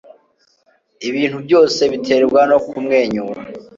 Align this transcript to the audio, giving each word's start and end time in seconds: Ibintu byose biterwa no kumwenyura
Ibintu 1.09 1.37
byose 1.45 1.81
biterwa 1.91 2.41
no 2.51 2.57
kumwenyura 2.67 3.41